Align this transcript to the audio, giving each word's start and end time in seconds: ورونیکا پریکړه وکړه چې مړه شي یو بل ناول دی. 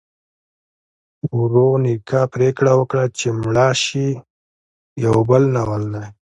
ورونیکا 1.39 2.21
پریکړه 2.33 2.73
وکړه 2.79 3.05
چې 3.17 3.27
مړه 3.41 3.67
شي 3.83 4.07
یو 5.05 5.15
بل 5.29 5.43
ناول 5.55 5.83
دی. 5.93 6.05